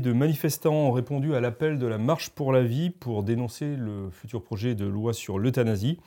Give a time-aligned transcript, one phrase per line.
[0.00, 4.10] de manifestants ont répondu à l'appel de la Marche pour la vie pour dénoncer le
[4.10, 5.98] futur projet de loi sur l'euthanasie.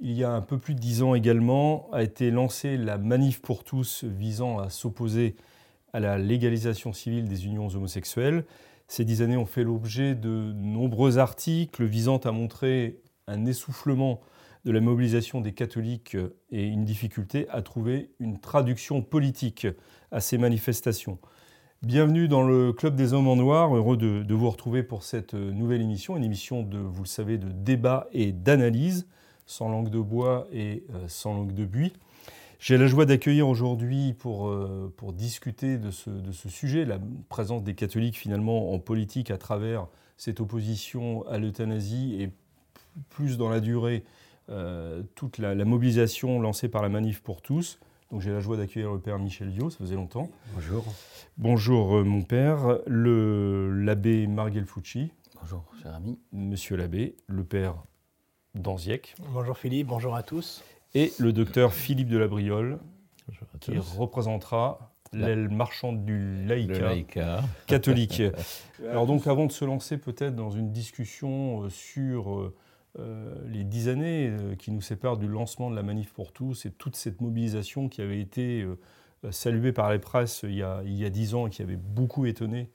[0.00, 3.40] Il y a un peu plus de dix ans également a été lancée la Manif
[3.40, 5.36] pour tous visant à s'opposer
[5.92, 8.44] à la légalisation civile des unions homosexuelles.
[8.88, 14.20] Ces dix années ont fait l'objet de nombreux articles visant à montrer un essoufflement
[14.64, 16.16] de la mobilisation des catholiques
[16.50, 19.66] et une difficulté à trouver une traduction politique
[20.10, 21.18] à ces manifestations.
[21.82, 25.80] Bienvenue dans le Club des Hommes en Noir, heureux de, vous retrouver pour cette nouvelle
[25.80, 29.06] émission, une émission de, vous le savez, de débat et d'analyse,
[29.46, 31.94] sans langue de bois et euh, sans langue de buis.
[32.58, 36.10] J'ai la joie d'accueillir aujourd'hui pour, euh, pour discuter de ce,
[36.50, 36.98] sujet, la
[37.30, 39.86] présence des catholiques finalement en politique à travers
[40.18, 42.30] cette opposition à l'euthanasie et
[43.08, 44.04] plus dans la durée
[44.50, 47.80] euh, toute la, mobilisation lancée par la Manif pour tous.
[48.10, 50.28] Donc j'ai la joie d'accueillir le père Michel Viau, ça faisait longtemps.
[50.54, 50.84] Bonjour.
[51.38, 55.12] Bonjour euh, mon père, l'abbé Marguel Fucci.
[55.40, 56.18] Bonjour cher ami.
[56.32, 57.76] Monsieur l'abbé, le père
[58.56, 59.14] Danziec.
[59.32, 62.78] Bonjour Philippe, bonjour à tous et le docteur Philippe de la Briole,
[63.60, 67.44] qui représentera l'aile marchande du laïcat, laïca.
[67.66, 68.22] catholique.
[68.88, 72.54] Alors donc avant de se lancer peut-être dans une discussion sur euh,
[72.98, 76.70] les dix années euh, qui nous séparent du lancement de la Manif pour tous et
[76.70, 81.34] toute cette mobilisation qui avait été euh, saluée par les presses il y a, dix
[81.34, 82.70] ans et qui avait beaucoup étonné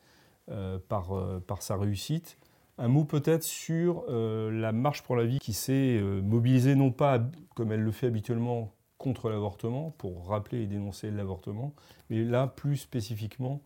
[0.50, 2.38] euh, par, sa réussite.
[2.78, 6.92] Un mot peut-être sur euh, la marche pour la vie qui s'est euh, mobilisée non
[6.92, 7.22] pas
[7.56, 11.74] comme elle le fait habituellement contre l'avortement, pour rappeler et dénoncer l'avortement,
[12.10, 13.62] mais là plus spécifiquement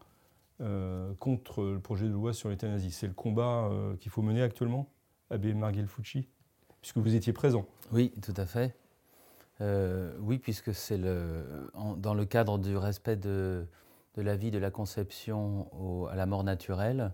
[0.62, 2.92] euh, contre le projet de loi sur l'euthanasie.
[2.92, 4.90] C'est le combat euh, qu'il faut mener actuellement,
[5.30, 6.28] Abbé Marguel Fucci,
[6.82, 7.66] puisque vous étiez présent.
[7.92, 8.76] Oui, tout à fait.
[9.62, 13.66] Euh, oui, puisque c'est le, dans le cadre du respect de,
[14.16, 17.12] la vie, de la conception à la mort naturelle,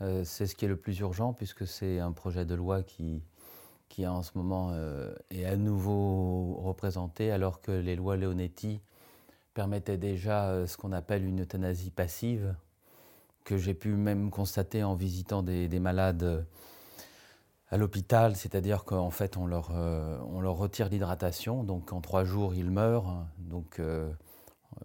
[0.00, 3.22] euh, c'est ce qui est le plus urgent puisque c'est un projet de loi qui,
[3.88, 8.80] qui en ce moment euh, est à nouveau représenté alors que les lois Leonetti
[9.54, 12.54] permettaient déjà ce qu'on appelle une euthanasie passive
[13.44, 16.46] que j'ai pu même constater en visitant des malades
[17.68, 22.24] à l'hôpital, c'est-à-dire qu'en fait on leur, euh, on leur retire l'hydratation, donc en trois
[22.24, 24.10] jours ils meurent, donc euh,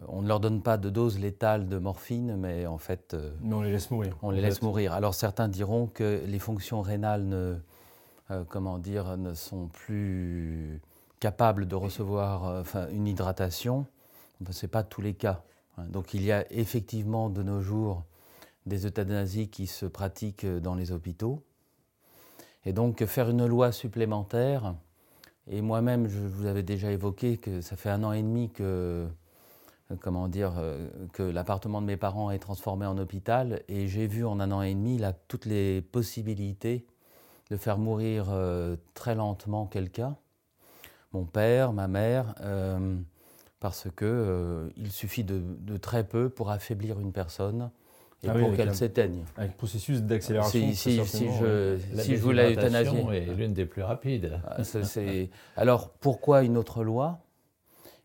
[0.08, 3.54] on ne leur donne pas de dose létale de morphine, mais en fait euh, mais
[3.54, 4.16] on les laisse mourir.
[4.22, 4.64] On les laisse fait.
[4.64, 4.92] mourir.
[4.94, 7.56] Alors certains diront que les fonctions rénales ne,
[8.30, 10.80] euh, comment dire, ne sont plus
[11.20, 13.86] capables de recevoir une hydratation.
[14.50, 15.44] Ce n'est pas tous les cas.
[15.78, 18.02] Donc il y a effectivement de nos jours
[18.66, 21.44] des euthanasies qui se pratiquent dans les hôpitaux.
[22.64, 24.74] Et donc faire une loi supplémentaire,
[25.48, 29.06] et moi-même je vous avais déjà évoqué que ça fait un an et demi que
[30.00, 33.62] comment dire, euh, que l'appartement de mes parents est transformé en hôpital.
[33.68, 36.86] Et j'ai vu en un an et demi toutes les possibilités
[37.50, 40.16] de faire mourir euh, très lentement quelqu'un,
[41.12, 42.96] mon père, ma mère, euh,
[43.60, 47.70] parce que euh, il suffit de, très peu pour affaiblir une personne
[48.24, 49.24] et ah pour oui, qu'elle s'éteigne.
[49.36, 50.60] Avec processus d'accélération.
[50.60, 53.00] Si, si, si, je, si je voulais euthanasier.
[53.16, 54.40] est l'une des plus rapides.
[54.46, 54.62] Ah,
[55.56, 57.20] Alors pourquoi une autre loi?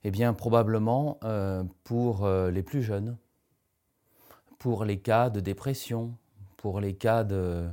[0.03, 3.17] Eh bien, probablement euh, pour euh, les plus jeunes,
[4.57, 6.13] pour les cas de dépression,
[6.55, 7.65] pour les cas de,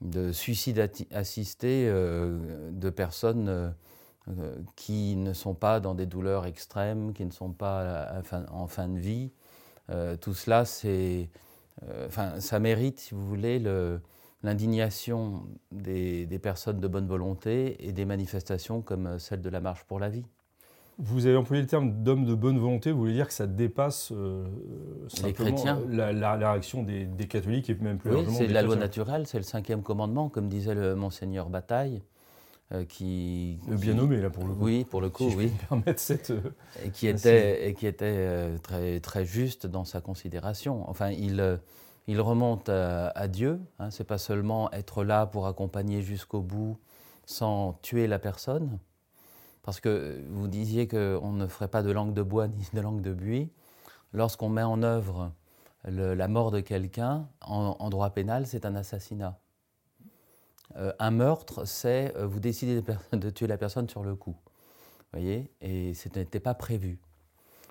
[0.00, 3.48] de suicide assisté euh, de personnes
[4.28, 8.66] euh, qui ne sont pas dans des douleurs extrêmes, qui ne sont pas fin, en
[8.66, 9.30] fin de vie.
[9.90, 11.30] Euh, tout cela, c'est,
[12.06, 13.62] enfin, ça mérite, si vous voulez,
[14.42, 19.84] l'indignation des, des personnes de bonne volonté et des manifestations comme celle de la Marche
[19.84, 20.24] pour la vie.
[21.00, 24.10] Vous avez employé le terme d'homme de bonne volonté, vous voulez dire que ça dépasse
[24.10, 24.44] euh,
[25.32, 25.80] chrétiens.
[25.88, 28.36] La, la, la, réaction des, des, catholiques et même plus oui, largement.
[28.36, 32.02] C'est la loi naturelle, c'est le cinquième commandement, comme disait le monseigneur Bataille.
[32.70, 34.64] Euh, qui, bien qui, nommé là pour le coup.
[34.64, 35.50] Oui, pour le coup, si oui.
[35.96, 36.30] cette.
[36.30, 36.40] Euh,
[36.84, 40.88] et qui était et qui était euh, très très juste dans sa considération.
[40.88, 41.60] Enfin, il
[42.08, 43.58] il remonte à, à Dieu.
[43.78, 46.78] Hein, c'est pas seulement être là pour accompagner jusqu'au bout
[47.24, 48.78] sans tuer la personne,
[49.62, 53.00] parce que vous disiez qu'on ne ferait pas de langue de bois ni de langue
[53.00, 53.50] de buis.
[54.12, 55.32] Lorsqu'on met en œuvre
[55.86, 59.38] le, la mort de quelqu'un, en, en, droit pénal, c'est un assassinat.
[60.76, 62.82] Euh, un meurtre, c'est euh, vous décidez
[63.12, 64.36] de, tuer la personne sur le coup.
[65.12, 65.50] voyez?
[65.60, 66.98] Et ce n'était pas prévu.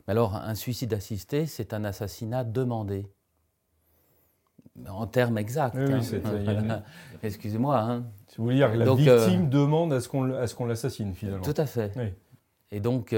[0.07, 3.07] Mais alors, un suicide assisté, c'est un assassinat demandé.
[4.88, 5.75] En termes exacts.
[5.75, 6.83] Hein.
[7.23, 7.79] Excusez-moi.
[7.79, 8.05] Hein.
[8.38, 11.44] Vous voulez dire que la victime demande à ce qu'on l'assassine, finalement.
[11.44, 11.91] Tout à fait.
[12.71, 13.15] Et donc,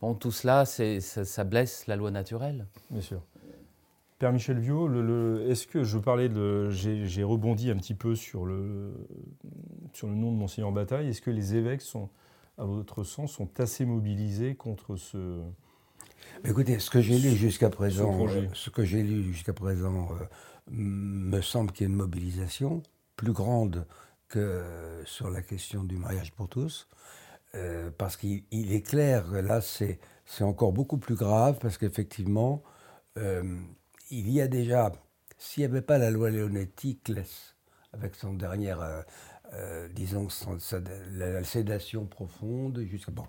[0.00, 2.66] bon, tout cela, ça, ça blesse la loi naturelle.
[2.90, 3.20] Bien sûr.
[4.20, 4.86] Père Michel Viau,
[5.48, 6.68] est-ce que je parlais de.
[6.68, 8.92] J'ai rebondi un petit peu sur le,
[9.94, 11.08] sur le nom de Monseigneur Bataille.
[11.08, 12.10] Est-ce que les évêques sont,
[12.58, 15.40] à votre sens, sont assez mobilisés contre ce.
[16.44, 20.24] Écoutez, ce que j'ai lu jusqu'à présent, ce, que j'ai lu jusqu'à présent euh,
[20.70, 22.82] me semble qu'il y a une mobilisation
[23.16, 23.86] plus grande
[24.28, 24.62] que
[25.06, 26.88] sur la question du mariage pour tous.
[27.54, 29.98] Euh, parce qu'il est clair, là, c'est
[30.42, 32.62] encore beaucoup plus grave, parce qu'effectivement,
[33.18, 33.42] euh,
[34.10, 34.92] il y a déjà,
[35.38, 37.00] s'il n'y avait pas la loi Leonetti,
[37.92, 39.02] avec son dernière, euh,
[39.54, 40.28] euh, disons,
[41.12, 43.24] la sédation profonde, jusqu'à bon,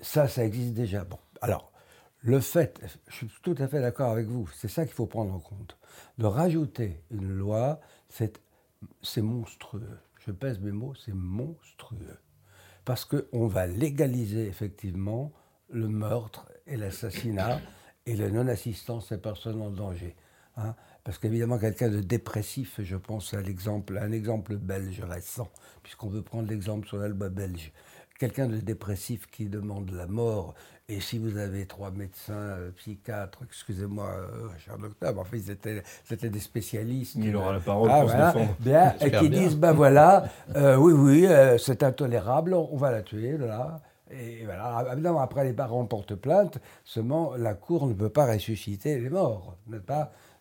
[0.00, 1.04] ça, ça existe déjà.
[1.04, 1.72] Bon, alors,
[2.20, 5.32] le fait, je suis tout à fait d'accord avec vous, c'est ça qu'il faut prendre
[5.32, 5.78] en compte.
[6.18, 9.98] De rajouter une loi, c'est monstrueux.
[10.26, 12.18] Je pèse mes mots, c'est monstrueux.
[12.84, 15.32] Parce qu'on va légaliser effectivement
[15.70, 17.60] le meurtre et l'assassinat
[18.08, 20.16] et la non-assistance à personnes en danger.
[20.56, 20.74] Hein.
[21.04, 25.48] Parce qu'évidemment, quelqu'un de dépressif, je pense à l'exemple, un exemple belge récent,
[25.82, 27.72] puisqu'on veut prendre l'exemple sur l'alba belge.
[28.18, 30.54] Quelqu'un de dépressif qui demande la mort,
[30.88, 35.40] et si vous avez trois médecins, euh, psychiatres, excusez-moi, euh, cher docteur, en fait,
[36.04, 37.14] c'était des spécialistes.
[37.16, 38.56] Il aura la parole ah, pour se défendre.
[38.58, 40.24] Bien, et qui disent, ben voilà,
[40.56, 41.28] euh, oui, oui,
[41.58, 43.82] c'est intolérable, on va la tuer, là.
[44.10, 48.98] Et voilà, évidemment, après les parents portent plainte, seulement la Cour ne peut pas ressusciter
[48.98, 49.56] les morts,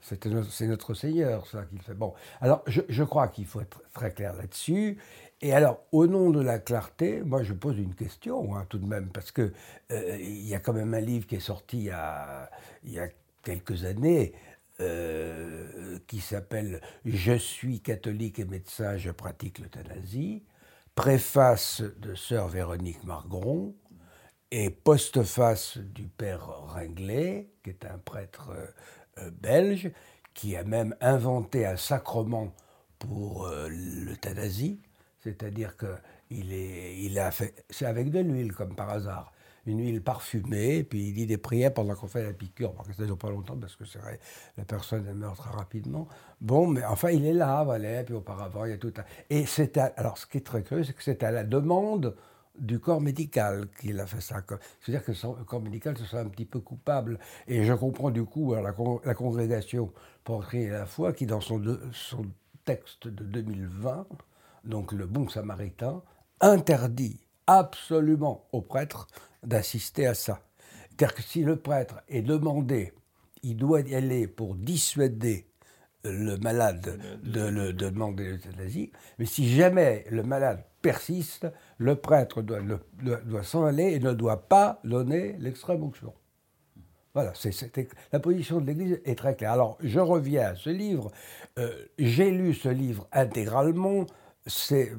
[0.02, 1.94] C'est notre Seigneur, ça, qu'il fait.
[1.94, 4.98] Bon, alors je, crois qu'il faut être très clair là-dessus.
[5.42, 8.88] Et alors, au nom de la clarté, moi je pose une question, hein, tout de
[8.88, 9.54] même, parce que
[9.92, 12.50] euh, y a quand même un livre qui est sorti il y a,
[12.84, 13.08] il y a
[13.44, 14.34] quelques années,
[14.80, 20.44] euh, qui s'appelle Je suis catholique et médecin, je pratique l'euthanasie
[20.98, 23.76] préface de sœur Véronique Margron
[24.50, 28.66] et postface du père Ringlet, qui est un prêtre euh,
[29.20, 29.92] euh, belge,
[30.34, 32.52] qui a même inventé un sacrement
[32.98, 34.82] pour euh, l'euthanasie,
[35.20, 35.96] c'est-à-dire que
[36.32, 39.32] il, est, il a fait, c'est avec de l'huile comme par hasard
[39.68, 42.74] une huile parfumée, puis il dit des prières pendant qu'on fait la piqûre.
[42.88, 44.19] que ça ne dure pas longtemps parce que c'est vrai,
[44.58, 46.08] la personne meurt très rapidement.
[46.42, 49.04] Bon, mais enfin, il est là, voilà, puis auparavant, il y a tout un...
[49.30, 52.16] Et c'est alors, ce qui est très curieux, c'est que c'est à la demande
[52.58, 54.38] du corps médical qu'il a fait ça.
[54.81, 57.19] C'est-à-dire que le corps médical se sent un petit peu coupable.
[57.48, 58.74] Et je comprends du coup la,
[59.14, 59.92] congrégation
[60.24, 61.62] pour créer la foi qui, dans son,
[61.92, 62.25] son
[62.66, 64.08] texte de 2020,
[64.64, 66.02] donc le bon samaritain,
[66.42, 69.08] interdit absolument aux prêtres
[69.44, 70.42] d'assister à ça.
[70.90, 72.94] C'est-à-dire que si le prêtre est demandé,
[73.44, 75.48] il doit y aller pour dissuader
[76.04, 81.48] le malade de, le, demander l'euthanasie, mais si jamais le malade persiste,
[81.78, 82.62] le prêtre doit,
[83.44, 86.14] s'en aller et ne doit pas donner l'extrême onction.
[87.14, 87.34] Voilà,
[88.12, 89.52] la position de l'Église est très claire.
[89.52, 91.12] Alors, je reviens à ce livre.
[91.58, 94.06] Euh, j'ai lu ce livre intégralement.
[94.46, 94.92] C'est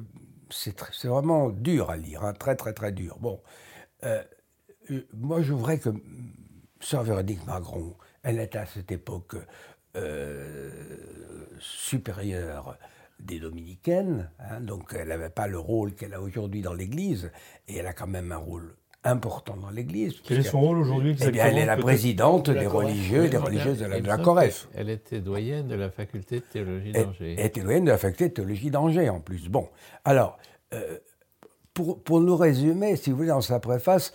[1.03, 3.17] vraiment dur à lire, hein, très très très dur.
[3.19, 3.41] Bon,
[4.03, 4.23] euh,
[4.91, 5.89] euh, moi, je voudrais que
[6.79, 9.35] Sœur Véronique Magron, elle était à cette époque
[9.95, 10.71] euh,
[11.59, 12.77] supérieure
[13.19, 17.31] des dominicaines, hein, donc elle n'avait pas le rôle qu'elle a aujourd'hui dans l'Église,
[17.67, 20.15] et elle a quand même un rôle important dans l'Église.
[20.23, 23.37] Quel est son rôle aujourd'hui eh bien, Elle est la présidente des religieux et des
[23.37, 24.67] religieuses de la, de Coref.
[24.75, 27.35] Elle était doyenne de la faculté de théologie d'Angers.
[27.37, 29.47] Elle était doyenne de la faculté de théologie d'Angers en plus.
[29.49, 29.69] Bon,
[30.03, 30.37] alors,
[32.03, 34.13] pour, nous résumer, si vous voulez, dans sa préface,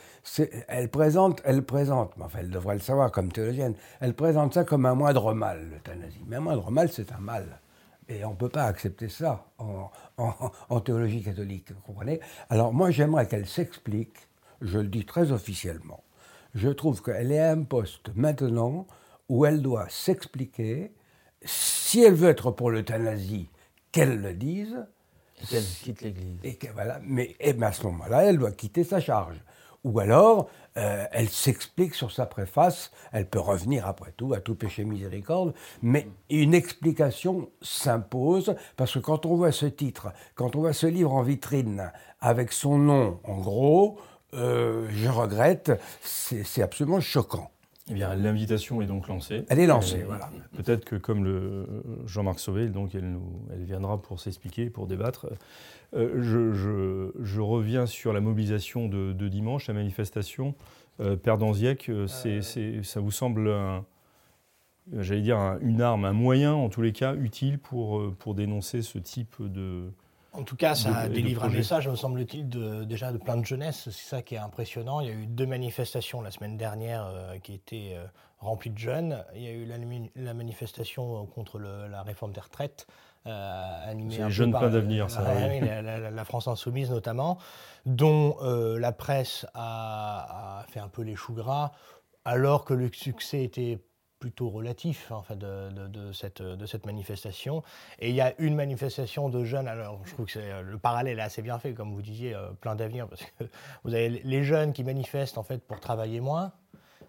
[0.68, 4.86] elle présente, elle présente, enfin elle devrait le savoir comme théologienne, elle présente ça comme
[4.86, 6.22] un moindre mal, l'euthanasie.
[6.26, 7.60] Mais un moindre mal, c'est un mal.
[8.08, 12.20] Et on ne peut pas accepter ça en, théologie catholique, vous comprenez?
[12.50, 14.28] Alors moi, j'aimerais qu'elle s'explique,
[14.64, 16.02] je le dis très officiellement,
[16.54, 18.87] je trouve qu'elle est à un poste maintenant
[19.28, 20.92] où elle doit s'expliquer,
[21.44, 23.50] si elle veut être pour l'euthanasie,
[23.92, 24.87] qu'elle le dise,
[25.49, 26.38] qu'elle quitte l'Église.
[26.44, 29.37] Et voilà, mais, et à ce moment-là, elle doit quitter sa charge.
[29.85, 34.54] Ou alors, euh, elle s'explique sur sa préface, elle peut revenir après tout à tout
[34.54, 35.52] péché miséricorde,
[35.83, 40.87] mais une explication s'impose, parce que quand on voit ce titre, quand on voit ce
[40.87, 43.99] livre en vitrine, avec son nom en gros,
[44.34, 45.72] euh, je regrette,
[46.02, 47.50] c'est absolument choquant.
[47.90, 49.44] Eh bien, l'invitation est donc lancée.
[49.50, 50.30] Elle est lancée, Euh, voilà.
[50.56, 51.66] Peut-être que comme le
[52.06, 55.26] Jean-Marc Sauvé, donc elle, nous, elle viendra pour s'expliquer, pour débattre.
[55.94, 60.54] Euh, je, je- je reviens sur la mobilisation de, de dimanche, la manifestation.
[61.00, 63.50] Euh, Père Danziec, euh, ça vous semble,
[64.92, 68.34] j'allais dire, un- une arme, un moyen, en tous les cas, utile pour, euh, pour
[68.34, 69.90] dénoncer ce type de...
[70.34, 73.36] En tout cas, ça de- de délivre un message, me semble-t-il, de- déjà de plein
[73.36, 73.84] de jeunesse.
[73.84, 75.00] C'est ça qui est impressionnant.
[75.00, 78.04] Il y a eu deux manifestations la semaine dernière euh, qui étaient euh,
[78.40, 79.24] remplies de jeunes.
[79.34, 79.64] Il y a eu
[80.16, 82.86] la, manifestation euh, contre le- la réforme des retraites.
[83.26, 85.60] euh, animée C'est un les jeunes d'avenir, ça, oui.
[85.60, 87.38] la, la- la France insoumise notamment,
[87.86, 91.72] dont la presse a, a fait un peu les choux gras,
[92.26, 93.78] alors que le succès était
[94.25, 97.62] plutôt relatif hein, enfin, de, cette, manifestation.
[97.99, 101.21] Et il y a une manifestation de jeunes, alors je trouve que c'est- le parallèle
[101.21, 103.45] assez bien fait, comme vous disiez, euh, plein d'avenir, parce que
[103.85, 106.52] vous avez les jeunes qui manifestent en fait pour travailler moins,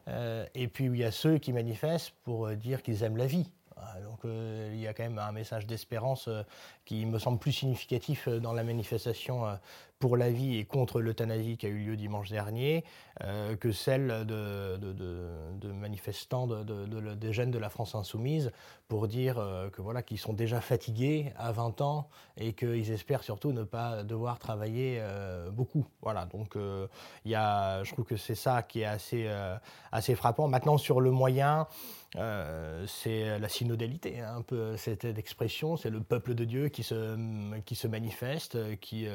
[0.09, 3.27] euh, et puis il y a ceux qui manifestent pour euh, dire qu'ils aiment la
[3.27, 3.49] vie.
[3.77, 6.43] Ah, Donc euh, il y a quand même un message d'espérance euh,
[6.83, 9.55] qui me semble plus significatif euh, dans la manifestation euh,
[9.99, 12.83] pour la vie et contre l'euthanasie qui a eu lieu dimanche dernier
[13.23, 17.95] euh, que celle de, de- de- manifestants de- de- de- des jeunes de la France
[17.95, 18.51] insoumise
[18.89, 23.23] pour dire euh, que voilà qu'ils sont déjà fatigués à 20 ans et qu'ils espèrent
[23.23, 25.85] surtout ne pas devoir travailler euh, beaucoup.
[26.01, 26.55] Voilà, donc
[27.23, 29.27] il y a, je trouve que c'est ça qui est assez,
[29.91, 30.47] assez frappant.
[30.47, 31.67] Maintenant sur le moyen,
[32.87, 37.17] c'est la synodalité, hein, un peu cette expression, c'est le peuple de Dieu qui se,
[37.61, 39.07] qui se manifeste, qui,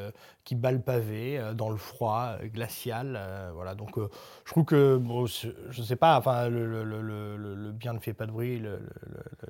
[0.44, 3.16] qui bat pavé euh, dans le froid euh, glacial.
[3.18, 7.92] euh, voilà, donc je trouve que, bon, je ne sais pas, enfin, le, le- bien
[7.94, 8.80] ne fait pas de bruit, le,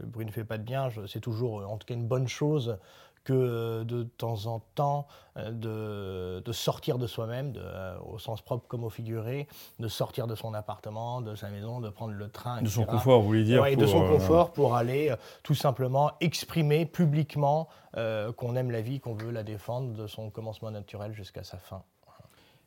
[0.04, 2.78] bruit ne fait pas de bien, c'est toujours en tout cas une bonne chose
[3.24, 8.18] que euh, de temps en temps euh, de, de sortir de soi-même, de, euh, au
[8.18, 9.46] sens propre comme au figuré,
[9.78, 13.20] de sortir de son appartement, de sa maison, de prendre le train, De son confort,
[13.20, 17.68] vous voulez dire Ouais, de pour, son euh, confort pour aller tout simplement exprimer publiquement
[17.96, 21.58] euh, qu'on aime la vie, qu'on veut la défendre de son commencement naturel jusqu'à sa
[21.58, 21.82] fin.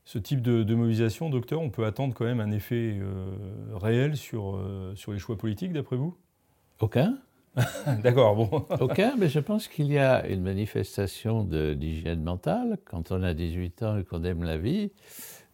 [0.05, 3.38] Ce type de, de mobilisation, docteur, on peut attendre quand même un effet euh,
[3.74, 6.17] réel sur, euh, sur les choix politiques, d'après vous?
[6.81, 7.17] Aucun
[8.03, 8.65] D'accord, bon.
[8.79, 13.83] Aucun, mais je pense qu'il y a une manifestation d'hygiène mentale quand on a 18
[13.83, 14.91] ans et qu'on aime la vie,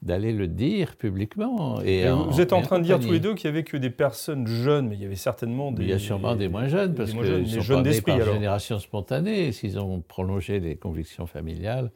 [0.01, 1.82] d'aller le dire publiquement.
[1.84, 3.65] Et Et vous, vous êtes en train de dire tous les deux qu'il n'y avait
[3.65, 5.84] que des personnes jeunes, mais il y avait certainement des.
[5.84, 8.34] Il y a sûrement des moins jeunes, parce qu'ils sont jeunes par alors.
[8.34, 9.51] génération spontanée.
[9.51, 11.91] S'ils ont prolongé les convictions familiales,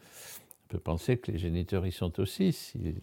[0.73, 2.95] peut penser que les géniteurs y sont aussi, s'ils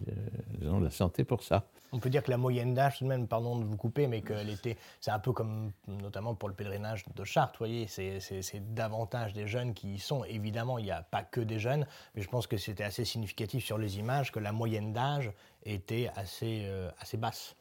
[0.62, 1.67] euh, ont la santé pour ça.
[1.93, 4.23] On peut dire que la moyenne d'âge, tout de même, pardon de vous couper, mais
[4.23, 8.19] qu'elle était, c'est un peu comme notamment pour le pèlerinage de Chartres, vous voyez, c'est,
[8.19, 10.25] c'est- c'est davantage des jeunes qui y sont.
[10.25, 11.87] Évidemment, il n'y a pas que des jeunes,
[12.17, 15.31] mais je pense que c'était assez significatif sur les images que la moyenne d'âge
[15.65, 17.55] était assez, euh, assez basse.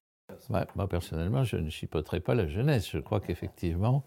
[0.50, 2.89] Moi, personnellement, je ne chipoterai pas la jeunesse.
[2.92, 4.04] Je crois qu'effectivement,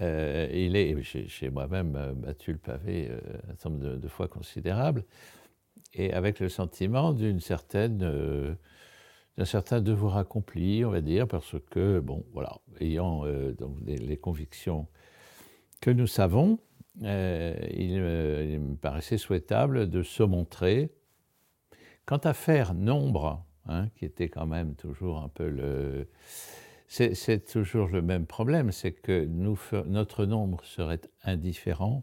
[0.00, 5.04] euh, il est, j'ai moi-même euh, battu le pavé euh, un nombre de, fois considérable,
[5.94, 8.54] et avec le sentiment d'une certaine, euh,
[9.38, 13.24] d'un certain devoir accompli, on va dire, parce que, bon, voilà, ayant
[13.58, 14.86] donc les, convictions
[15.80, 16.58] que nous savons,
[17.00, 20.90] il me paraissait souhaitable de se montrer.
[22.04, 26.08] Quant à faire nombre, hein, qui était quand même toujours un peu le...
[26.88, 32.02] C'est toujours le même problème, c'est que notre nombre serait indifférent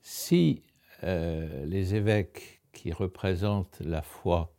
[0.00, 0.62] si
[1.04, 4.54] euh, les évêques qui représentent la foi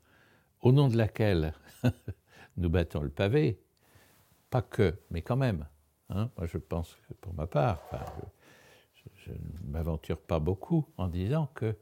[0.61, 1.53] au nom de laquelle
[2.57, 3.59] nous battons le pavé,
[4.51, 5.67] pas que, mais quand même.
[6.09, 7.81] hein, moi, je pense que pour ma part,
[8.93, 11.75] je, je ne m'aventure pas beaucoup en disant que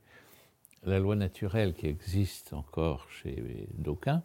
[0.84, 4.24] la loi naturelle qui existe encore chez d'aucuns,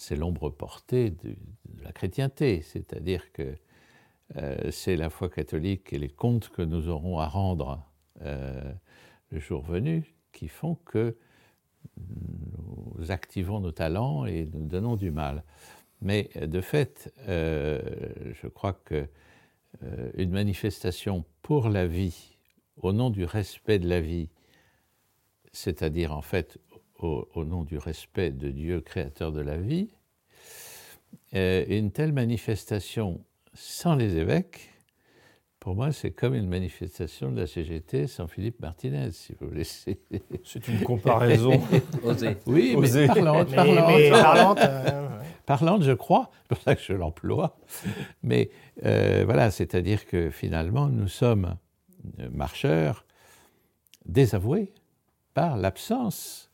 [0.00, 1.36] c'est l'ombre portée de,
[1.82, 3.54] la chrétienté, c'est-à-dire que
[4.36, 7.84] euh, c'est la foi catholique et les comptes que nous aurons à rendre
[8.22, 8.72] euh,
[9.28, 11.18] le jour venu qui font que
[11.98, 15.44] nous activons nos talents et nous donnons du mal.
[16.00, 17.82] Mais de fait, euh,
[18.32, 19.06] je crois que
[20.16, 22.36] une manifestation pour la vie,
[22.78, 24.28] au nom du respect de la vie,
[25.52, 26.58] c'est-à-dire en fait
[27.02, 29.90] au, au nom du respect de Dieu créateur de la vie,
[31.34, 34.70] euh, une telle manifestation sans les évêques,
[35.60, 39.64] pour moi, c'est comme une manifestation de la CGT sans Philippe Martinez, si vous voulez.
[40.44, 41.60] C'est une comparaison.
[42.02, 42.38] Osez.
[42.46, 43.06] Oui, Osez.
[43.06, 43.88] mais parlante, Mais, parlante.
[43.98, 45.24] mais parlante, euh, ouais.
[45.44, 47.58] Parlante, je crois, c'est pour ça que je l'emploie.
[48.22, 48.50] Mais
[48.86, 51.56] euh, voilà, c'est-à-dire que finalement, nous sommes
[52.32, 53.04] marcheurs
[54.06, 54.72] désavoués
[55.34, 56.49] par l'absence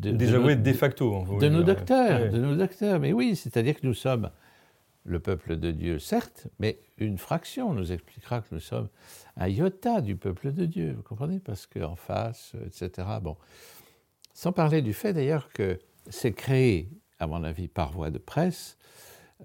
[0.00, 1.24] de, Désavoué de, facto.
[1.40, 3.00] De nos docteurs, de nos docteurs.
[3.00, 4.30] Mais oui, c'est-à-dire que nous sommes
[5.04, 8.88] le peuple de Dieu, certes, mais une fraction nous expliquera que nous sommes
[9.36, 13.08] un iota du peuple de Dieu, vous comprenez Parce qu'en face, etc.
[13.22, 13.36] Bon.
[14.32, 18.78] Sans parler du fait d'ailleurs que c'est créé, à mon avis, par voie de presse,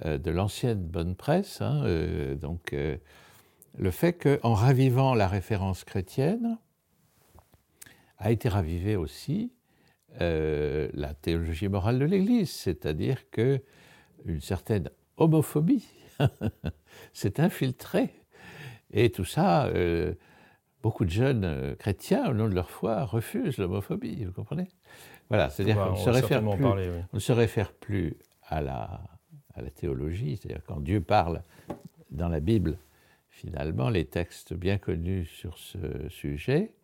[0.05, 2.97] euh, de l'ancienne bonne presse, hein, euh, donc euh,
[3.77, 6.57] le fait qu'en ravivant la référence chrétienne,
[8.17, 9.51] a été ravivée aussi
[10.19, 13.61] la théologie morale de l'Église, c'est-à-dire que
[14.25, 15.87] une certaine homophobie
[17.13, 18.09] s'est infiltrée.
[18.91, 19.71] Et tout ça,
[20.81, 24.67] beaucoup de jeunes chrétiens, au nom de leur foi, refusent l'homophobie, vous comprenez?
[25.29, 29.01] Voilà, c'est-à-dire qu'on ne se réfère plus à la
[29.59, 31.43] à la théologie, c'est-à-dire quand Dieu parle
[32.11, 32.77] dans la Bible,
[33.29, 36.78] finalement, les textes bien connus sur ce sujet, euh,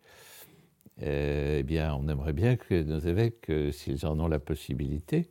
[1.01, 5.29] eh bien, on aimerait bien que nos évêques, euh, s'ils en ont la possibilité,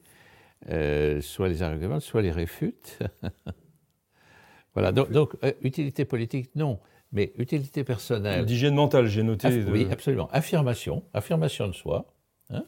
[0.71, 2.99] euh, soit les argumentent, soit les réfutent.
[4.75, 6.81] voilà, donc, utilité politique, non,
[7.13, 8.45] mais utilité personnelle.
[8.45, 9.65] D'hygiène mentale, j'ai noté.
[9.65, 10.29] Oui, absolument.
[10.33, 12.13] Affirmation, affirmation de soi.
[12.51, 12.65] Hein.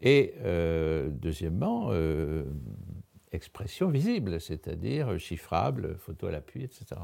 [0.00, 0.34] Et
[1.10, 1.90] deuxièmement,
[3.32, 7.00] expression visible, c'est-à-dire chiffrable, photo à l'appui, etc.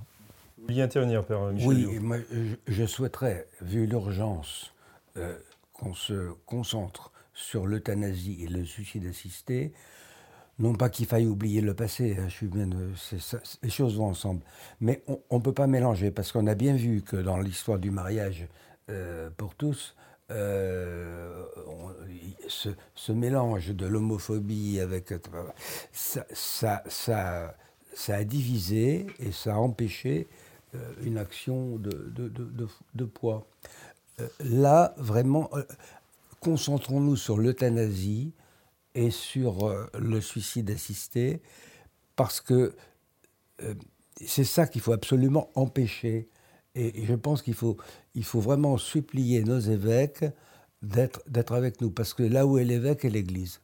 [0.60, 2.18] Vous vouliez intervenir, Père Michel Oui, moi,
[2.66, 4.74] je, souhaiterais, vu l'urgence,
[5.20, 5.38] euh,
[5.72, 9.72] qu'on se concentre sur l'euthanasie et le suicide assisté.
[10.58, 12.68] Non pas qu'il faille oublier le passé, hein, je suis bien,
[13.62, 14.42] les choses vont ensemble.
[14.80, 17.90] Mais on ne peut pas mélanger, parce qu'on a bien vu que dans l'histoire du
[17.90, 18.46] mariage
[18.90, 19.96] euh, pour tous,
[20.30, 21.44] euh,
[22.46, 25.14] ce, mélange de l'homophobie avec
[25.92, 30.28] ça, ça, ça, a divisé et ça a empêché
[31.02, 33.46] une action de, poids.
[34.20, 35.50] Euh, là, vraiment,
[36.40, 38.32] concentrons-nous sur l'euthanasie
[38.94, 41.40] et sur le suicide assisté,
[42.16, 42.74] parce que
[44.26, 46.28] c'est ça qu'il faut absolument empêcher.
[46.74, 47.76] Et je pense qu'il faut,
[48.14, 50.24] il faut vraiment supplier nos évêques
[50.82, 53.60] d'être avec nous, parce que là où est l'évêque est l'Église.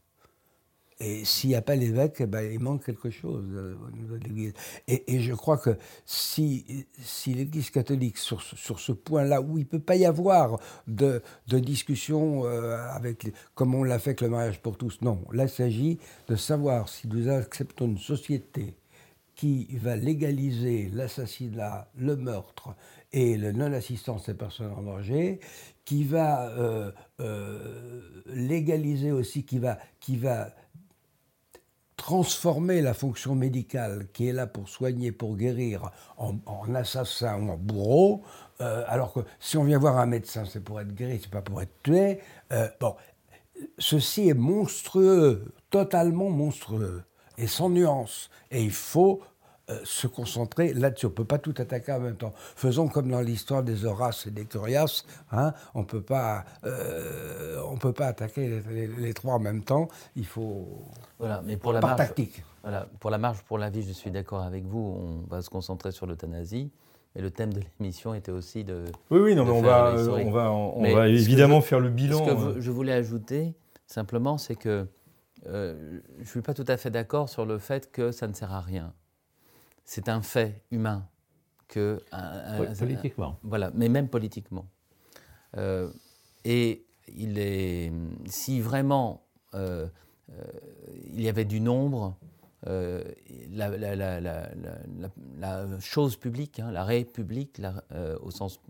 [0.98, 4.16] Et s'il n'y a pas l'évêque, eh ben, il manque quelque chose euh, au niveau
[4.16, 4.54] de l'Église.
[4.88, 6.86] Et, je crois que si,
[7.26, 11.58] l'Église catholique, sur, sur ce point-là, où il ne peut pas y avoir de, de
[11.58, 15.22] discussion euh, avec comme on l'a fait avec le mariage pour tous, non.
[15.32, 18.74] Là, il s'agit de savoir si nous acceptons une société
[19.34, 22.74] qui va légaliser l'assassinat, le meurtre
[23.12, 25.40] et le non-assistance des personnes en danger,
[25.84, 26.90] qui va euh,
[28.26, 30.54] légaliser aussi, qui va, qui va
[31.96, 36.36] transformer la fonction médicale qui est là pour soigner, pour guérir, en,
[36.74, 38.22] assassin ou en bourreau,
[38.60, 41.42] euh, alors que si on vient voir un médecin, c'est pour être guéri, c'est pas
[41.42, 42.20] pour être tué.
[42.80, 42.96] bon,
[43.78, 47.02] ceci est monstrueux, totalement monstrueux
[47.38, 48.30] et sans nuance.
[48.50, 49.20] Et il faut
[49.68, 51.06] euh, se concentrer là-dessus.
[51.06, 52.32] On ne peut pas tout attaquer en même temps.
[52.36, 55.04] Faisons comme dans l'histoire des Horaces et des Curias.
[55.32, 56.44] Hein, on ne peut pas
[57.98, 58.62] attaquer
[58.98, 59.88] les, trois en même temps.
[60.14, 60.68] Il faut.
[61.18, 62.44] Voilà, mais pour la par marge, tactique.
[62.62, 64.78] Voilà, pour la marge pour la vie, je suis d'accord avec vous.
[64.78, 66.70] On va se concentrer sur l'euthanasie.
[67.16, 68.84] Et le thème de l'émission était aussi de.
[69.10, 72.18] Oui, oui, non, mais on va, on va, on va évidemment faire le bilan.
[72.18, 72.60] Ce que euh.
[72.60, 73.54] je voulais ajouter,
[73.86, 74.86] simplement, c'est que
[75.46, 78.34] euh, je ne suis pas tout à fait d'accord sur le fait que ça ne
[78.34, 78.92] sert à rien
[79.86, 81.08] c'est un fait humain
[81.68, 82.02] que.
[82.78, 83.38] politiquement.
[83.42, 84.66] voilà, mais même politiquement.
[85.56, 85.90] Euh,
[86.44, 87.90] et il est,
[88.26, 89.88] si vraiment euh,
[90.30, 90.42] euh,
[91.06, 92.16] il y avait du nombre,
[92.64, 93.70] la,
[95.78, 97.62] chose publique, hein, la république,
[98.20, 98.60] au sens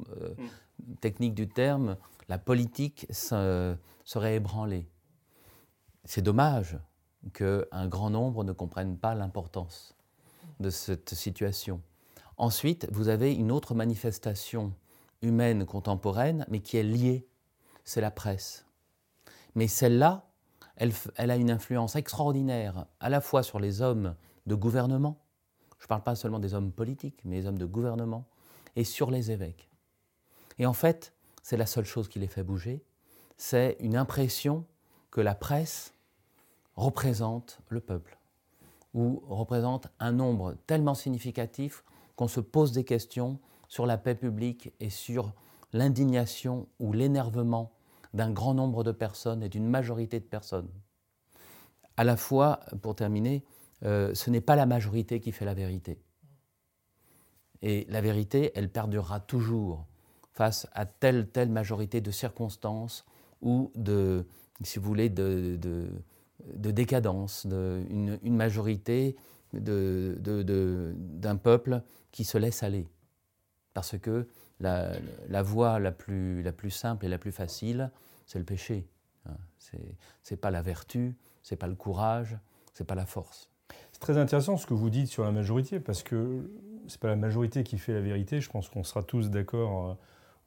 [1.01, 1.97] technique du terme,
[2.29, 4.87] la politique serait ébranlée.
[6.05, 6.79] C'est dommage
[7.33, 9.96] qu'un grand nombre ne comprenne pas l'importance
[10.61, 11.81] de cette situation.
[12.37, 14.75] Ensuite, vous avez une autre manifestation
[15.23, 17.27] humaine contemporaine, mais qui est liée,
[17.85, 18.67] c'est la presse.
[19.55, 20.29] Mais celle-là,
[20.77, 20.93] elle,
[21.31, 24.15] a une influence extraordinaire, à la fois sur les hommes
[24.47, 25.19] de gouvernement,
[25.79, 28.27] je ne parle pas seulement des hommes politiques, mais les hommes de gouvernement,
[28.77, 29.71] et sur les évêques.
[30.59, 32.83] Et en fait, c'est la seule chose qui les fait bouger,
[33.39, 34.65] c'est une impression
[35.11, 35.95] que la presse
[36.75, 38.19] représente le peuple
[38.97, 41.85] ou représente un nombre tellement significatif
[42.17, 45.33] qu'on se pose des questions sur la paix publique et sur
[45.73, 47.73] l'indignation ou l'énervement
[48.15, 50.71] d'un grand nombre de personnes et d'une majorité de personnes.
[51.99, 53.45] À la fois, pour terminer,
[53.85, 56.01] euh, ce n'est pas la majorité qui fait la vérité.
[57.61, 59.87] Et la vérité, elle perdurera toujours
[60.33, 63.05] face à telle telle majorité de circonstances
[63.43, 64.27] ou de,
[64.63, 65.91] si vous voulez, de, de,
[66.41, 69.17] décadence, de, une, majorité
[69.53, 72.89] d'un peuple qui se laisse aller.
[73.75, 74.29] Parce que
[74.61, 74.93] la,
[75.29, 77.91] la voie la plus, la plus simple et la plus facile,
[78.27, 78.87] c'est le péché.
[79.27, 79.37] Hein.
[79.59, 79.77] Ce
[80.31, 82.39] n'est pas la vertu, c'est pas le courage,
[82.75, 83.51] c'est pas la force.
[83.93, 86.51] C'est très intéressant ce que vous dites sur la majorité, parce que
[86.89, 88.41] c'est pas la majorité qui fait la vérité.
[88.41, 89.97] Je pense qu'on sera tous d'accord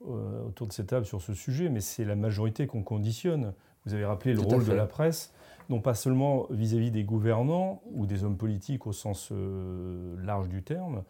[0.08, 3.54] euh, autour de cette table sur ce sujet, mais c'est la majorité qu'on conditionne.
[3.86, 5.34] Vous avez rappelé le rôle de la presse,
[5.70, 10.64] non pas seulement vis-à-vis des gouvernants ou des hommes politiques au sens euh, large du
[10.64, 11.04] terme,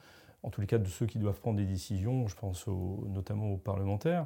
[0.44, 3.58] en tous les cas de ceux qui doivent prendre des décisions, je pense notamment aux
[3.58, 4.26] parlementaires,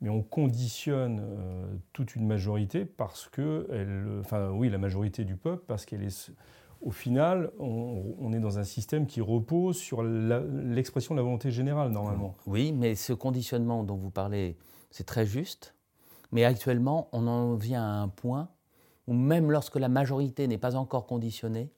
[0.00, 5.36] mais on conditionne euh, toute une majorité parce que, elle, enfin oui, la majorité du
[5.36, 6.30] peuple, parce qu'elle est,
[6.82, 11.90] au final, on, est dans un système qui repose sur l'expression de la volonté générale
[11.90, 12.34] normalement.
[12.46, 14.56] Oui, mais ce conditionnement dont vous parlez,
[14.90, 15.74] c'est très juste,
[16.32, 18.48] mais actuellement, on en vient à un point
[19.06, 21.70] où même lorsque la majorité n'est pas encore conditionnée,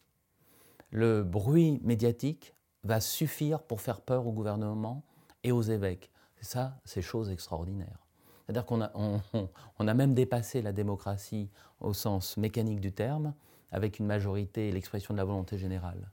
[0.90, 5.02] le bruit médiatique va suffire pour faire peur au gouvernement
[5.42, 6.10] et aux évêques.
[6.40, 8.06] Ça, c'est chose extraordinaire.
[8.44, 8.92] C'est-à-dire qu'on a,
[9.78, 13.34] a même dépassé la démocratie au sens mécanique du terme,
[13.72, 16.10] avec une majorité et l'expression de la volonté générale.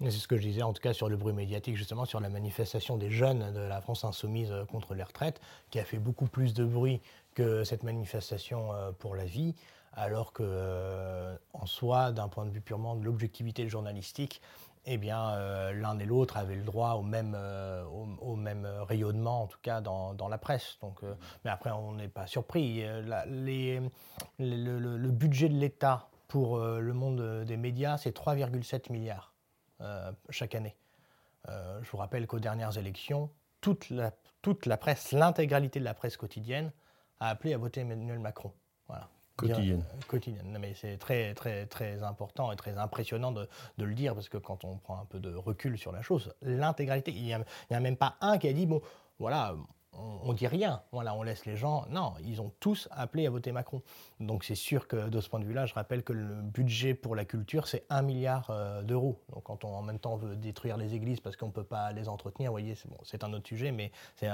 [0.00, 2.28] C'est ce que je disais en tout cas sur le bruit médiatique, justement sur la
[2.28, 6.52] manifestation des jeunes de la France insoumise contre les retraites, qui a fait beaucoup plus
[6.52, 7.00] de bruit
[7.34, 9.54] que cette manifestation euh, pour la vie,
[9.94, 14.40] alors que euh, en soi, d'un point de vue purement de l'objectivité journalistique,
[14.86, 19.42] eh bien, euh, l'un et l'autre avaient le droit au même, euh, au, même rayonnement,
[19.42, 20.76] en tout cas dans, dans la presse.
[20.82, 22.84] Donc, euh, mais après, on n'est pas surpris.
[23.26, 23.80] les,
[24.38, 29.32] le, budget de l'État pour le monde des médias, c'est 3,7 milliards
[30.30, 30.74] chaque année.
[31.46, 33.30] je vous rappelle qu'aux dernières élections,
[33.60, 36.72] toute la, toute la presse, l'intégralité de la presse quotidienne,
[37.20, 38.52] a appelé à voter Emmanuel Macron.
[38.88, 39.08] Voilà.
[39.36, 39.84] Quotidienne.
[40.06, 40.56] quotidienne.
[40.60, 44.38] mais c'est très, très, très important et très impressionnant de, de, le dire parce que
[44.38, 47.80] quand on prend un peu de recul sur la chose, l'intégralité, il n'y a, a,
[47.80, 48.80] même pas un qui a dit bon,
[49.18, 49.56] voilà,
[49.98, 50.82] on, ne dit rien.
[50.92, 51.84] Voilà, on laisse les gens.
[51.90, 53.82] Non, ils ont tous appelé à voter Macron.
[54.20, 57.14] Donc c'est sûr que de ce point de vue-là, je rappelle que le budget pour
[57.14, 59.20] la culture, c'est 1 milliard euh, d'euros.
[59.32, 61.92] Donc quand on en même temps veut détruire les églises parce qu'on ne peut pas
[61.92, 64.28] les entretenir, vous voyez, c'est bon, un autre sujet, mais c'est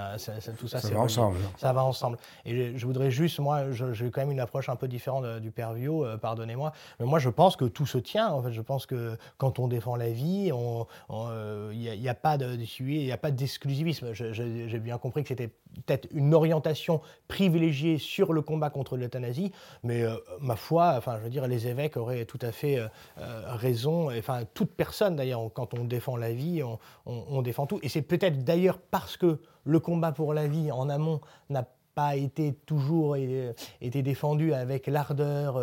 [0.57, 1.39] tout ça, ça va ensemble.
[1.57, 2.19] Ça va ensemble.
[2.45, 5.51] Et je, voudrais juste, moi, j'ai quand même une approche un peu différente euh, du
[5.51, 8.29] père Vio, euh, pardonnez-moi, mais moi je pense que tout se tient.
[8.33, 12.39] En fait, je pense que quand on défend la vie, il n'y a, a, pas
[12.39, 14.13] de, il n'y a pas d'exclusivisme.
[14.13, 15.50] J'ai bien compris que c'était
[15.87, 21.25] peut-être une orientation privilégiée sur le combat contre l'euthanasie, mais euh, ma foi, enfin, je
[21.25, 25.51] veux dire, les évêques auraient tout à fait euh, euh, raison, enfin, toute personne d'ailleurs,
[25.53, 26.63] quand on défend la vie,
[27.07, 27.81] on, défend tout.
[27.83, 32.17] Et c'est peut-être d'ailleurs parce que le combat pour la vie en amont n'a pas
[32.17, 35.61] été toujours été défendu avec l'ardeur,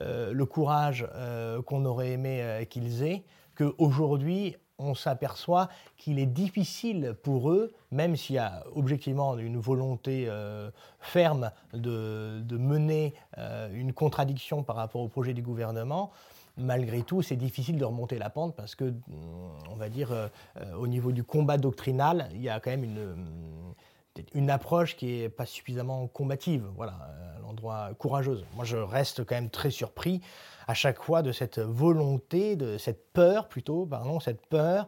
[0.00, 1.06] le courage
[1.66, 3.22] qu'on aurait aimé qu'ils aient,
[3.56, 10.26] qu'aujourd'hui, on s'aperçoit qu'il est difficile pour eux, même s'il y a objectivement une volonté
[10.28, 16.10] euh, ferme de, mener euh, une contradiction par rapport au projet du gouvernement,
[16.56, 18.92] malgré tout, c'est difficile de remonter la pente parce que,
[19.70, 20.28] on va dire, euh,
[20.78, 23.16] au niveau du combat doctrinal, il y a quand même une
[24.34, 28.44] une approche qui n'est pas suffisamment combative, voilà, à l'endroit courageuse.
[28.54, 30.20] Moi, je reste quand même très surpris
[30.66, 34.86] à chaque fois de cette volonté, de cette peur plutôt, pardon, cette peur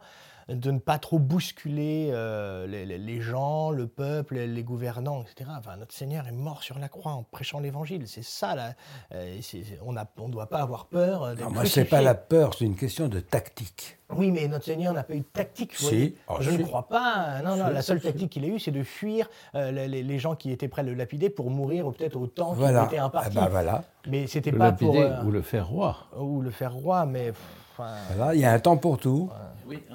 [0.55, 5.51] de ne pas trop bousculer euh, les, gens, le peuple, les gouvernants, etc.
[5.59, 8.05] Enfin, notre Seigneur est mort sur la croix en prêchant l'Évangile.
[8.07, 8.75] C'est ça, là.
[9.15, 9.41] Euh,
[9.85, 11.25] on ne doit pas avoir peur.
[11.25, 13.99] Euh, moi, ce n'est pas la peur, c'est une question de tactique.
[14.11, 15.75] Oui, mais notre Seigneur n'a pas eu de tactique.
[15.75, 16.17] Si.
[16.29, 17.41] Oh, je ne crois pas.
[17.45, 20.69] Non, non, la seule tactique qu'il a eue, c'est de fuir les, gens qui étaient
[20.69, 22.81] prêts à le lapider pour mourir, ou peut-être autant voilà.
[22.81, 23.37] qu'il était imparti.
[23.37, 23.85] Ah bah voilà.
[24.09, 24.97] Mais c'était pas pour.
[24.97, 25.97] ou le faire roi.
[26.19, 27.33] Ou le faire roi, mais.
[27.77, 29.31] Voilà, il y a un temps pour tout.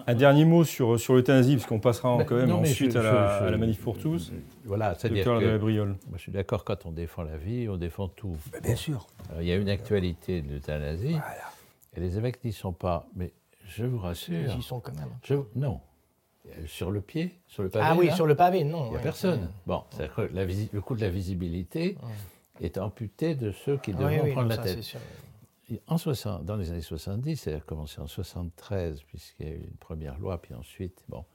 [0.08, 3.82] Un dernier mot sur, sur l'euthanasie, parce qu'on passera quand même ensuite à, la, manif
[3.82, 4.32] pour tous.
[4.66, 8.38] Voilà, c'est-à-dire que moi, je suis d'accord, quand on défend la vie, on défend tout.
[8.64, 9.08] bien sûr.
[9.40, 11.18] il y a une actualité de l'euthanasie,
[11.96, 13.08] et les évêques n'y sont pas.
[13.16, 13.32] Mais
[13.68, 14.36] je vous rassure...
[14.54, 15.10] Ils y sont quand même.
[15.24, 15.80] Je, non.
[16.68, 18.86] Sur le pied sur le pavé, Ah oui, sur le pavé, non.
[18.88, 19.50] Il n'y a personne.
[19.66, 21.98] Bon, que le coût de la visibilité
[22.62, 24.96] est amputé de ceux qui devront prendre la tête.
[25.88, 29.63] En 60, dans les années 70, ça a commencé en 73, puisqu'il y a eu
[29.63, 31.25] une première loi, puis ensuite, bon,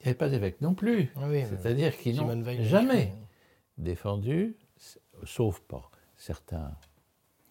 [0.00, 1.12] il n'y avait pas d'évêques non plus.
[1.16, 3.14] Ah C'est-à-dire qu'ils n'ont jamais
[3.78, 4.56] défendu,
[5.24, 6.76] sauf par certains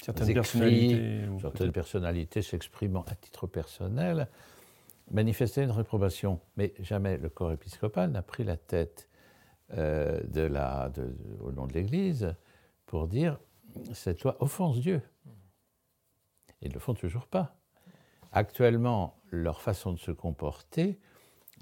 [0.02, 4.28] certaines personnalités, certaines personnalités s'exprimant à titre personnel,
[5.12, 6.40] manifester une réprobation.
[6.58, 9.08] Mais jamais le corps épiscopal n'a pris la tête
[9.78, 10.92] euh, de la,
[11.40, 12.36] au nom de l'Église
[12.86, 13.40] pour dire
[13.94, 15.02] cette loi offense Dieu.
[16.62, 17.56] Ils ne le font toujours pas.
[18.32, 21.00] Actuellement, leur façon de se comporter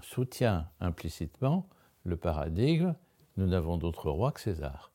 [0.01, 1.67] soutient implicitement
[2.03, 2.95] le paradigme
[3.39, 4.91] nous n'avons d'autre roi que César.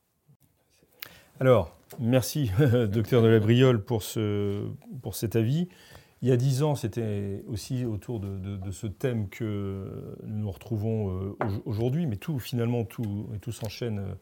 [1.39, 2.51] Alors, merci,
[2.87, 4.69] docteur de la Briole, pour, ce,
[5.01, 5.67] pour cet avis.
[6.21, 11.09] Il y a dix ans, c'était aussi autour de, ce thème que nous nous retrouvons
[11.09, 14.15] euh, aujourd'hui, mais tout, finalement, tout, tout s'enchaîne euh,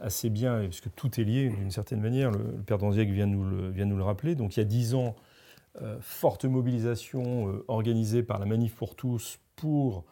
[0.00, 2.30] assez bien, puisque tout est lié d'une certaine manière.
[2.30, 4.34] Le, père Danziac vient, nous le, vient nous le rappeler.
[4.34, 5.16] Donc, il y a dix ans,
[5.80, 10.04] euh, forte mobilisation organisée par la Manif pour tous pour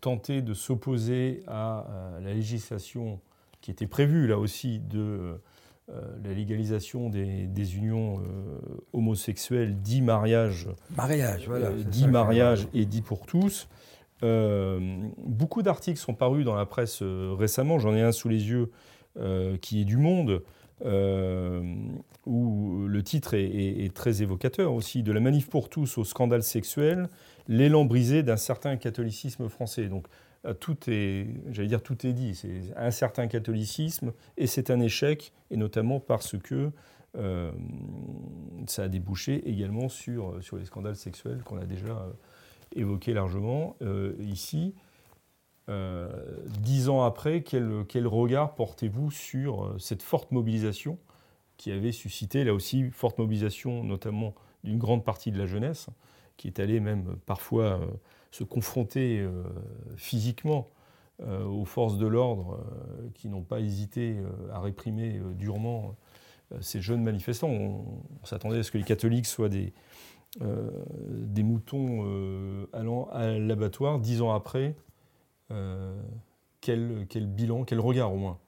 [0.00, 1.86] tenter de s'opposer à
[2.20, 3.20] la législation
[3.62, 5.40] qui était prévue, là aussi, de
[5.90, 8.60] euh, la légalisation des, unions euh,
[8.92, 13.68] homosexuelles, dit mariage, mariage, voilà, euh, dit mariage et dit pour tous.
[14.22, 17.78] Beaucoup d'articles sont parus dans la presse récemment.
[17.78, 18.70] J'en ai un sous les yeux
[19.60, 20.42] qui est du Monde,
[22.26, 27.08] où le titre est, très évocateur aussi de la manif pour tous au scandale sexuel,
[27.48, 29.88] l'élan brisé d'un certain catholicisme français.
[29.88, 30.06] Donc
[30.44, 32.34] euh, tout est, j'allais dire, tout est dit.
[32.34, 36.70] C'est un certain catholicisme et c'est un échec, et notamment parce que
[37.16, 37.52] euh,
[38.66, 42.12] ça a débouché également sur, les scandales sexuels qu'on a déjà euh,
[42.76, 43.76] évoqués largement
[44.20, 44.74] ici.
[45.68, 50.98] dix ans après, quel, regard portez-vous sur cette forte mobilisation
[51.56, 55.86] qui avait suscité, là aussi, forte mobilisation notamment d'une grande partie de la jeunesse,
[56.36, 57.80] qui est allée même parfois
[58.32, 59.44] se confronter euh,
[59.96, 60.70] physiquement
[61.20, 64.16] euh, aux forces de l'ordre euh, qui n'ont pas hésité
[64.52, 65.94] à réprimer durement
[66.60, 67.48] ces jeunes manifestants.
[67.48, 67.84] On,
[68.24, 69.72] s'attendait à ce que les catholiques soient des,
[70.40, 73.98] des moutons allant à l'abattoir.
[73.98, 74.76] Dix ans après,
[76.60, 78.38] quel, quel, bilan, quel regard au moins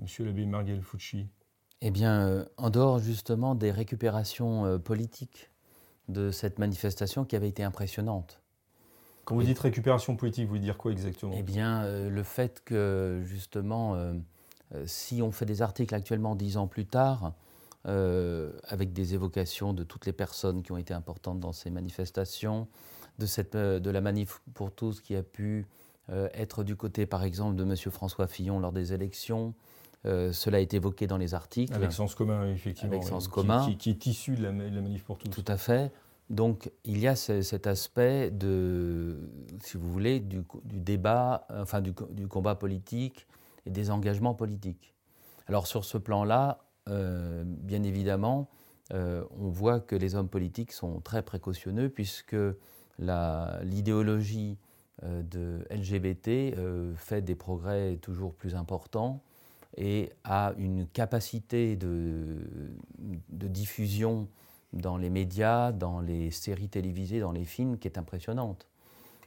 [0.00, 1.26] Monsieur l'abbé Marguerite Fucci
[1.80, 5.50] Eh bien, en dehors justement des récupérations politiques
[6.08, 8.40] de cette manifestation qui avait été impressionnante.
[9.26, 11.32] Quand vous dites récupération politique, vous voulez dire quoi exactement?
[11.36, 14.14] Eh bien, euh, le fait que, justement, euh,
[14.72, 17.32] euh, si on fait des articles actuellement dix ans plus tard,
[17.86, 22.68] avec des évocations de toutes les personnes qui ont été importantes dans ces manifestations,
[23.18, 25.66] de, cette, de la manif pour tous qui a pu
[26.08, 27.76] être du côté, par exemple, de M.
[27.90, 29.54] François Fillon lors des élections,
[30.04, 31.72] cela est évoqué dans les articles.
[31.74, 32.92] Avec sens commun, effectivement.
[32.92, 33.72] Avec sens commun.
[33.78, 35.30] Qui, est issu de la, de la, manif pour tous.
[35.30, 35.92] Tout à fait.
[36.28, 39.16] Donc il y a cet aspect de,
[39.62, 41.92] si vous voulez, du, débat, enfin du,
[42.28, 43.26] combat politique
[43.64, 44.94] et des engagements politiques.
[45.46, 48.48] Alors sur ce plan-là, euh, bien évidemment,
[48.92, 52.36] euh, on voit que les hommes politiques sont très précautionneux puisque
[52.98, 54.56] l'idéologie
[55.02, 56.56] euh, de LGBT
[56.96, 59.20] fait des progrès toujours plus importants
[59.76, 62.38] et a une capacité de,
[63.28, 64.28] de diffusion
[64.72, 68.66] dans les médias, dans les séries télévisées, dans les films, qui est impressionnante.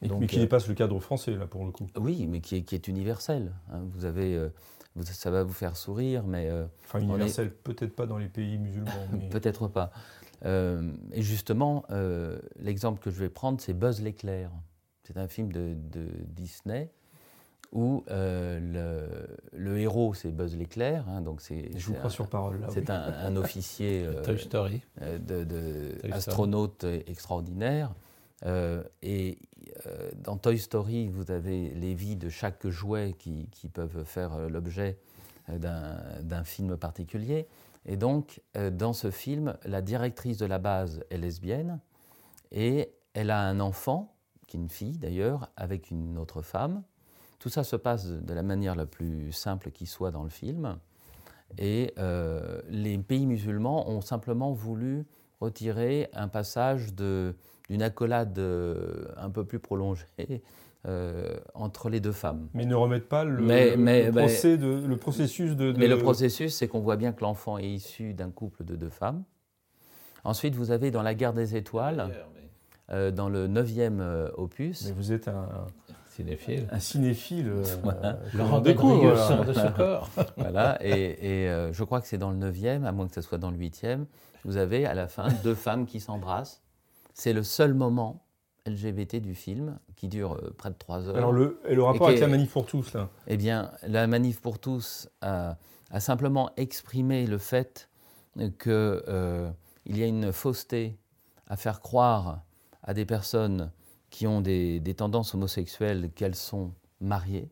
[0.02, 1.88] mais qui dépasse le cadre français, là, pour le coup.
[1.98, 3.52] Oui, mais qui est, qui est universel.
[3.72, 3.82] Hein.
[3.92, 4.50] Vous avez,
[5.04, 6.50] ça va vous faire sourire, mais...
[6.50, 8.92] Euh, enfin, universel, peut-être pas dans les pays musulmans.
[9.32, 9.92] peut-être pas.
[10.46, 11.86] et justement,
[12.60, 14.52] l'exemple que je vais prendre, c'est Buzz l'éclair.
[15.04, 16.92] C'est un film de, de Disney
[17.72, 21.08] où euh, le, héros, c'est Buzz l'éclair.
[21.08, 22.60] Hein, donc c'est, Je vous crois sur parole.
[22.70, 24.82] c'est un, officier euh, Toy Story.
[25.02, 27.94] Euh, de, astronaute extraordinaire.
[29.02, 29.38] et
[30.16, 34.98] dans Toy Story, vous avez les vies de chaque jouet qui, peuvent faire l'objet
[35.48, 37.48] d'un, film particulier.
[37.86, 38.42] Et donc,
[38.72, 41.80] dans ce film, la directrice de la base est lesbienne
[42.52, 44.16] et elle a un enfant,
[44.48, 46.84] qui est une fille d'ailleurs, avec une autre femme.
[47.40, 50.78] Tout ça se passe de la manière la plus simple qui soit dans le film.
[51.58, 55.06] Et euh, les pays musulmans ont simplement voulu
[55.40, 56.94] retirer un passage
[57.70, 60.06] d'une accolade euh, un peu plus prolongée
[60.88, 62.48] euh, entre les deux femmes.
[62.54, 66.68] Mais ne remettent pas le, le, procès de, le processus de, Mais le processus, c'est
[66.68, 69.24] qu'on voit bien que l'enfant est issu d'un couple de deux femmes.
[70.24, 72.10] Ensuite, vous avez dans La guerre des étoiles,
[72.90, 74.04] dans le neuvième
[74.36, 74.86] opus.
[74.86, 75.48] Mais vous êtes un,
[76.20, 76.68] Cinéphile.
[76.70, 77.48] Un cinéphile.
[77.48, 78.20] Euh, voilà.
[78.34, 80.10] Laurent de ce corps.
[80.36, 83.38] voilà, et, euh, je crois que c'est dans le 9e, à moins que ce soit
[83.38, 84.04] dans le 8e,
[84.44, 86.62] vous avez à la fin deux femmes qui s'embrassent.
[87.20, 88.24] C'est le seul moment
[88.66, 91.18] LGBT du film qui dure euh, près de trois heures.
[91.18, 94.40] Alors, le, et le rapport avec la manif pour tous, là Eh bien, la manif
[94.40, 95.58] pour tous a,
[96.00, 97.90] simplement exprimé le fait
[98.38, 99.54] qu'il
[99.86, 100.98] il y a une fausseté
[101.48, 102.44] à faire croire
[102.84, 103.70] à des personnes
[104.12, 107.50] qui ont des, tendances homosexuelles qu'elles sont mariées.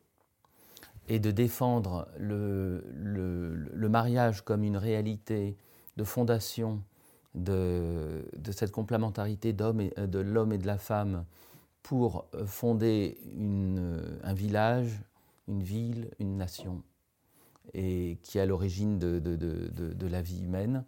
[1.10, 5.58] et de défendre le, le, mariage comme une réalité
[5.98, 6.82] de fondation
[7.38, 11.26] de, cette complémentarité de l'homme et de la femme
[11.84, 15.02] pour fonder une, un village,
[15.48, 16.84] une ville, une nation,
[17.74, 20.84] et qui est à l'origine de, la vie humaine.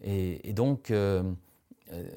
[0.00, 1.22] Et, donc, euh,
[1.92, 2.08] euh,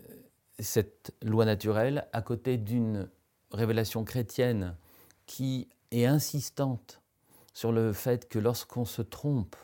[0.60, 3.10] cette loi naturelle, à côté d'une
[3.52, 4.76] révélation chrétienne
[5.26, 7.02] qui est insistante
[7.54, 9.56] sur le fait que lorsqu'on se trompe,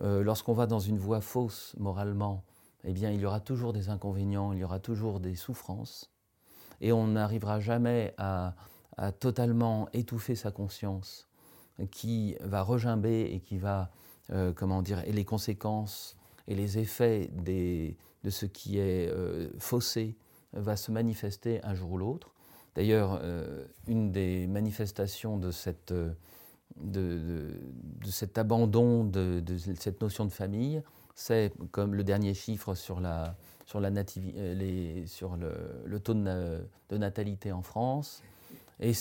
[0.00, 2.44] euh, lorsqu'on va dans une voie fausse moralement,
[2.86, 6.10] eh bien, il y aura toujours des inconvénients, il y aura toujours des souffrances,
[6.80, 8.54] et on n'arrivera jamais à,
[9.20, 11.28] totalement étouffer sa conscience,
[11.90, 13.90] qui va regimber et qui va,
[14.30, 16.16] euh, comment dire, et les conséquences
[16.48, 20.16] et les effets de ce qui est euh, faussé
[20.54, 22.32] va se manifester un jour ou l'autre.
[22.74, 23.22] D'ailleurs,
[23.86, 25.92] une des manifestations de cette
[26.80, 27.50] de,
[28.10, 29.42] cet abandon de,
[29.78, 30.82] cette notion de famille,
[31.16, 33.34] c'est comme le dernier chiffre sur, la,
[33.66, 38.22] sur, la euh, les, sur le, taux de, natalité en France.
[38.78, 38.92] Et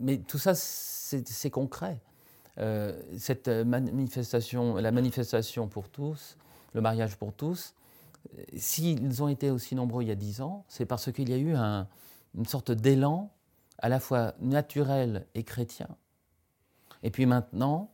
[0.00, 2.00] mais tout ça, c'est concret.
[2.58, 6.38] Euh, cette manifestation, la manifestation pour tous,
[6.72, 7.74] le mariage pour tous,
[8.56, 11.38] s'ils ont été aussi nombreux il y a dix ans, c'est parce qu'il y a
[11.38, 13.30] eu une sorte d'élan
[13.78, 15.88] à la fois naturel et chrétien
[17.02, 17.92] et puis maintenant,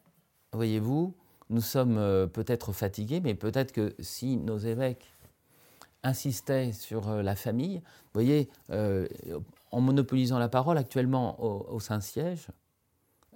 [0.52, 1.14] voyez-vous,
[1.52, 5.12] nous sommes euh, peut-être fatigués, mais peut-être que si nos évêques
[6.02, 9.06] insistaient sur euh, la famille, vous voyez, euh,
[9.70, 12.48] en monopolisant la parole actuellement au, Saint-Siège,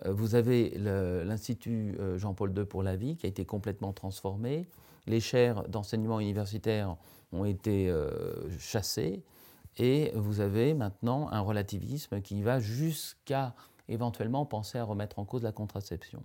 [0.05, 4.68] vous avez l'Institut Jean-Paul II pour la vie qui a été complètement transformé,
[5.07, 6.98] les chaires d'enseignement universitaire
[7.33, 7.90] ont été
[8.59, 9.24] chassées,
[9.79, 13.55] et vous avez maintenant un relativisme qui va jusqu'à
[13.88, 16.22] éventuellement penser à remettre en cause la contraception.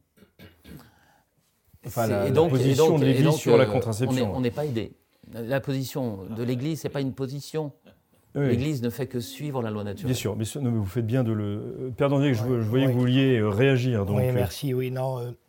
[1.85, 4.35] Enfin, la, position de l'Église sur la euh, contraception.
[4.35, 4.93] On n'est pas aidé.
[5.33, 7.71] La position de l'Église, ce n'est pas une position.
[8.35, 10.13] L'Église ne fait que suivre la loi naturelle.
[10.13, 11.91] Bien sûr, mais, vous faites bien de le.
[11.97, 14.05] Père Dandier, je, voyais que vous vouliez euh, réagir.
[14.05, 14.33] Donc, oui, euh.
[14.33, 14.73] merci.
[14.73, 15.35] Oui, non.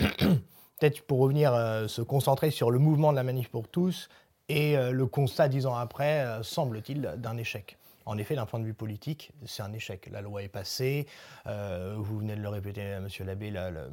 [0.81, 1.53] Peut-être pour revenir,
[1.87, 4.09] se concentrer sur le mouvement de la manif pour tous
[4.49, 7.79] et le constat dix ans après, semble-t-il, d'un échec.
[8.05, 10.09] En effet, d'un point de vue politique, c'est un échec.
[10.11, 11.07] La loi est passée,
[11.47, 13.87] euh, vous venez de le répéter, Monsieur l'abbé, la, la,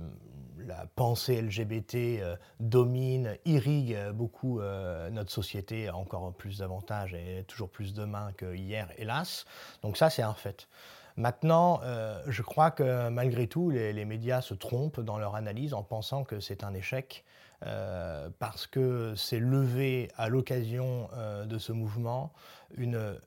[0.96, 7.94] pensée LGBT euh, domine, irrigue beaucoup euh, notre société, encore plus davantage et toujours plus
[7.94, 9.46] demain que hier, hélas.
[9.82, 10.68] Donc ça, c'est un fait.
[11.18, 11.82] Maintenant,
[12.28, 16.40] je crois que malgré tout, les, médias se trompent dans leur analyse en pensant que
[16.40, 17.26] c'est un échec.
[18.40, 21.10] parce que c'est levé à l'occasion
[21.46, 22.32] de ce mouvement
[22.78, 23.20] une,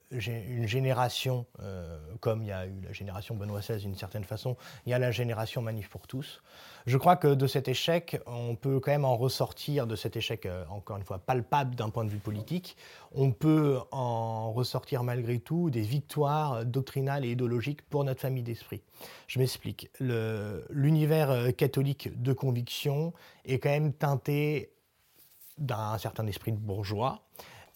[0.66, 4.90] génération, euh, comme il y a eu la génération Benoît XVI d'une certaine façon, il
[4.90, 6.42] y a la génération Manif pour tous.
[6.87, 10.46] Je crois que de cet échec, on peut quand même en ressortir, de cet échec,
[10.46, 12.76] euh, encore une fois, palpable d'un point de vue politique,
[13.14, 18.83] on peut en ressortir malgré tout des victoires doctrinales et idéologiques pour notre famille d'esprit.
[19.26, 19.90] Je m'explique.
[20.00, 23.12] L'univers euh, catholique de conviction
[23.44, 24.72] est quand même teinté
[25.59, 27.22] d'un certain esprit de bourgeois,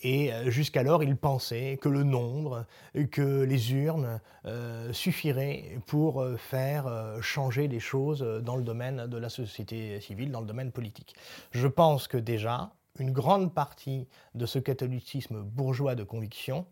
[0.06, 2.64] et euh, jusqu'alors, il pensait que le nombre,
[3.10, 6.86] que les urnes euh, suffiraient pour euh, faire
[7.20, 11.16] changer les choses dans le domaine de la société civile, dans le domaine politique.
[11.50, 16.66] Je pense que déjà, une grande partie de ce catholicisme bourgeois de conviction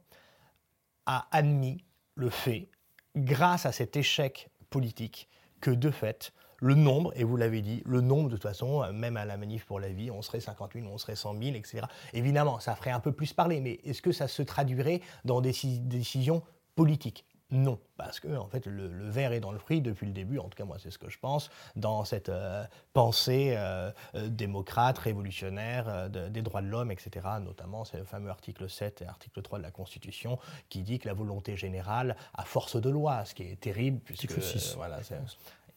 [1.07, 2.69] a admis le fait,
[3.17, 5.29] grâce à cet échec politique,
[5.61, 6.33] que de fait,
[6.65, 9.37] le nombre, et vous l'avez dit, le nombre de toute façon, euh, même à la
[9.37, 11.83] manif pour la vie, on serait 50 000, on serait 100 000, etc.
[12.15, 15.53] Évidemment, ça ferait un peu plus parler, mais est-ce que ça se traduirait dans des
[15.83, 16.43] décisions
[16.75, 17.27] politiques?
[17.51, 20.49] Non, parce que en fait le, verre est dans le fruit depuis le début, en
[20.49, 26.09] tout cas moi c'est ce que je pense, dans cette euh, pensée euh, démocrate, révolutionnaire
[26.09, 27.27] des droits de l'homme, etc.
[27.43, 30.39] Notamment c'est le fameux article 7 et article 3 de la Constitution
[30.71, 34.33] qui dit que la volonté générale a force de loi, ce qui est terrible puisque
[34.77, 35.01] voilà,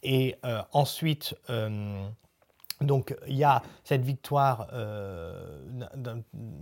[0.02, 2.06] et euh, ensuite, euh,
[2.80, 5.60] donc il y a cette victoire, euh,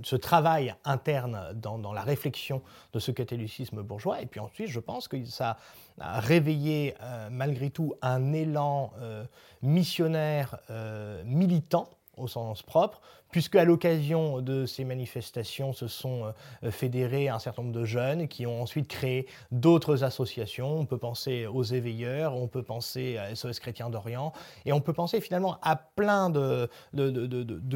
[0.03, 4.23] ce travail interne dans, la réflexion de ce catholicisme bourgeois.
[4.23, 5.59] Et puis ensuite, je pense que ça
[6.01, 6.95] a réveillé
[7.31, 8.93] malgré tout un élan
[9.63, 10.59] missionnaire
[11.25, 13.01] militant au sens propre,
[13.31, 18.29] puisque à l'occasion de ces manifestations se sont euh, fédérés un certain nombre de jeunes
[18.29, 20.79] qui ont ensuite créé d'autres associations.
[20.79, 24.33] On peut penser aux éveilleurs, on peut penser à SOS Chrétien d'Orient,
[24.65, 26.69] et on peut penser finalement à plein de,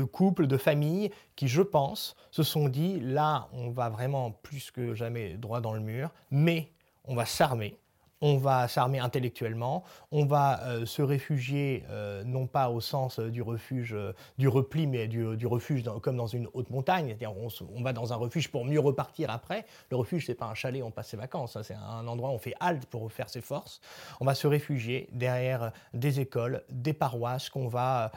[0.05, 4.95] couples, de familles qui, je pense, se sont dit, là, on va vraiment plus que
[4.95, 6.73] jamais droit dans le mur, mais
[7.05, 7.77] on va s'armer,
[8.23, 13.31] on va s'armer intellectuellement, on va euh, se réfugier euh, non pas au sens euh,
[13.31, 13.97] du refuge,
[14.39, 17.09] du repli, mais du, refuge comme dans une haute montagne.
[17.09, 19.65] C'est-à-dire on, va dans un refuge pour mieux repartir après.
[19.91, 21.57] Le refuge, c'est pas un chalet, on passe ses vacances.
[21.57, 21.63] Hein.
[21.63, 23.81] c'est un endroit où on fait halte pour refaire ses forces.
[24.21, 28.13] On va se réfugier derrière des écoles, des paroisses qu'on va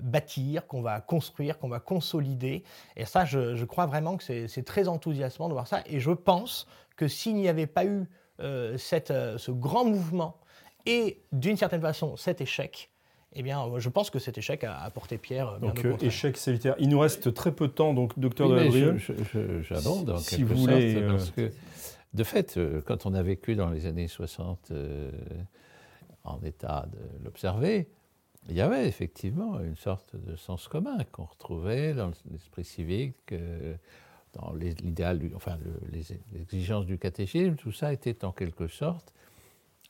[0.00, 2.64] bâtir, qu'on va construire, qu'on va consolider.
[2.96, 5.82] Et ça, je, crois vraiment que c'est très enthousiasmant de voir ça.
[5.86, 8.08] Et je pense que s'il n'y avait pas eu
[8.76, 10.38] cette, euh, ce grand mouvement
[10.86, 12.90] et d'une certaine façon cet échec,
[13.34, 15.60] eh bien, je pense que cet échec a apporté pierre.
[15.60, 16.74] donc, euh, échec solitaire.
[16.78, 18.82] Il nous reste très peu de temps, donc, docteur oui,
[19.62, 21.52] J'abonde en si quelque vous voulez, sorte, parce que,
[22.14, 24.72] de fait, quand on a vécu dans les années 60
[26.24, 27.88] en état de l'observer,
[28.48, 33.32] il y avait effectivement une sorte de sens commun qu'on retrouvait dans l'esprit civique
[34.32, 35.58] dans l'idéal, enfin
[35.90, 39.12] les, exigences du catéchisme, tout ça était en quelque sorte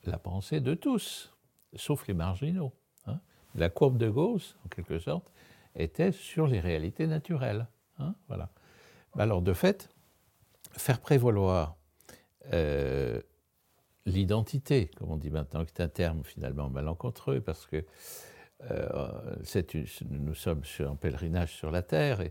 [0.04, 1.34] la pensée de tous,
[1.74, 2.72] sauf les marginaux.
[3.06, 3.20] Hein.
[3.54, 5.30] La courbe de Gauss, en quelque sorte,
[5.76, 7.66] était sur les réalités naturelles.
[7.98, 8.50] Hein, voilà.
[9.18, 9.90] Alors, de fait,
[10.72, 11.76] faire prévaloir
[12.52, 13.20] euh,
[14.06, 17.84] l'identité, comme on dit maintenant, qui est un terme finalement malencontreux, parce que
[18.70, 19.36] euh,
[20.08, 22.22] nous sommes en pèlerinage sur la terre,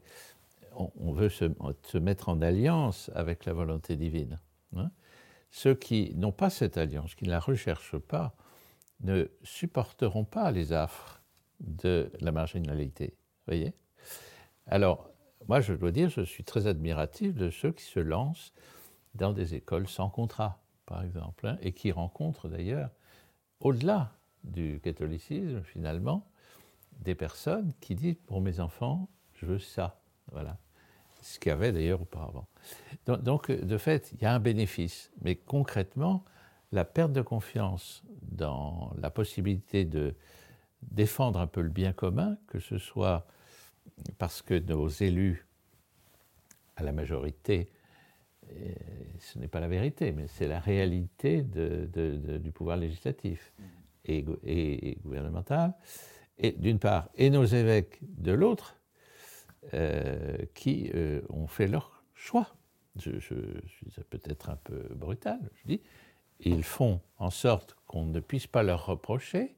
[0.80, 4.40] on, veut se, mettre en alliance avec la volonté divine.
[4.76, 4.92] Hein.
[5.52, 8.36] Ceux qui n'ont pas cette alliance, qui ne la recherchent pas,
[9.02, 11.22] ne supporteront pas les affres
[11.60, 13.18] de la marginalité.
[13.48, 13.74] Voyez
[14.68, 15.10] Alors,
[15.48, 18.54] moi, je dois dire, je suis très admiratif de ceux qui se lancent
[19.16, 22.92] dans des écoles sans contrat, par exemple, hein, et qui rencontrent d'ailleurs,
[23.60, 24.14] au-delà
[24.44, 26.28] du catholicisme, finalement,
[27.00, 30.02] des personnes qui disent, pour mes enfants, je veux ça.
[30.32, 30.58] Voilà
[31.30, 32.48] ce qu'il y avait d'ailleurs auparavant.
[33.06, 36.26] Donc, de fait, il y a un bénéfice, mais concrètement,
[36.72, 40.16] la perte de confiance dans la possibilité de
[40.82, 43.28] défendre un peu le bien commun, que ce soit
[44.18, 45.46] parce que nos élus,
[46.76, 47.70] à la majorité,
[49.20, 53.54] ce n'est pas la vérité, mais c'est la réalité du pouvoir législatif
[54.06, 55.76] et, et gouvernemental,
[56.40, 58.79] et d'une part, et nos évêques de l'autre,
[59.74, 62.56] euh, qui euh, ont fait leur choix.
[62.96, 65.82] Je, suis peut-être un peu brutal, je dis.
[66.40, 69.56] Ils font en sorte qu'on ne puisse pas leur reprocher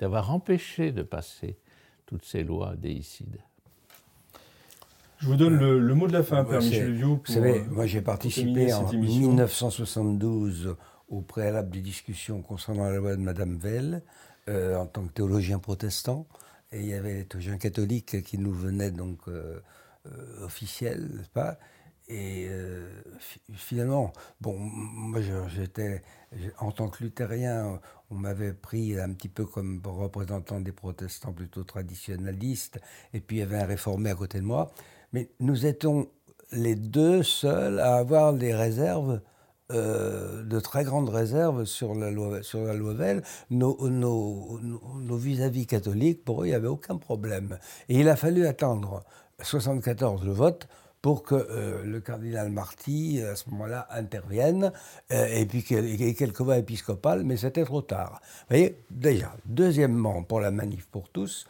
[0.00, 1.58] d'avoir empêché de passer
[2.06, 3.38] toutes ces lois déicides.
[5.18, 7.00] Je vous donne le, mot de la fin, Père Michel.
[7.02, 10.76] Vous savez, euh, moi j'ai participé en 1972
[11.08, 14.02] au préalable des discussions concernant la loi de Madame Veil
[14.48, 16.26] en tant que théologien protestant.
[16.72, 19.60] Et il y avait les théologiens catholiques qui nous venaient donc euh,
[20.06, 21.58] euh, officiels, n'est-ce pas?
[22.08, 22.88] Et euh,
[23.54, 26.02] finalement, bon, moi j'étais,
[26.58, 31.64] en tant que luthérien, on m'avait pris un petit peu comme représentant des protestants plutôt
[31.64, 32.80] traditionnalistes,
[33.12, 34.72] et puis il y avait un réformé à côté de moi.
[35.12, 36.08] Mais nous étions
[36.52, 39.20] les deux seuls à avoir des réserves
[39.72, 42.94] euh, de très grandes réserves sur la loi, sur la loi.
[43.50, 47.58] Nos, vis-à-vis catholiques, pour eux, il n'y avait aucun problème.
[47.88, 49.02] Et il a fallu attendre
[49.42, 50.68] 74 le vote
[51.02, 54.70] pour que euh, le cardinal Marty, à ce moment-là, intervienne,
[55.10, 58.20] euh, et puis qu'il y ait quelques voix épiscopales, mais c'était trop tard.
[58.22, 59.34] Vous voyez, déjà.
[59.46, 61.44] Deuxièmement, pour la manif pour tous,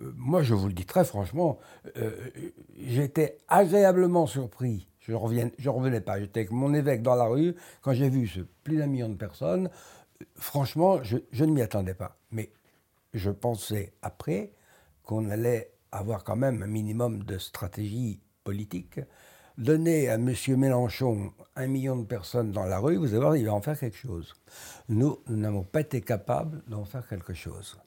[0.00, 1.58] moi je vous le dis très franchement,
[2.76, 6.20] j'étais agréablement surpris je ne revenais pas.
[6.20, 7.54] J'étais avec mon évêque dans la rue.
[7.80, 9.68] Quand j'ai vu ce plus d'un million de personnes,
[10.36, 12.16] franchement, je, ne m'y attendais pas.
[12.30, 12.50] Mais
[13.12, 14.52] je pensais après
[15.02, 19.00] qu'on allait avoir quand même un minimum de stratégie politique.
[19.58, 20.32] Donner à M.
[20.56, 23.78] Mélenchon un million de personnes dans la rue, vous allez voir, il va en faire
[23.78, 24.32] quelque chose.
[24.88, 27.78] Nous, nous n'avons pas été capables d'en faire quelque chose.